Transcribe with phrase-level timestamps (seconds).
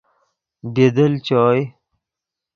[0.73, 1.61] بی دل چوئے۔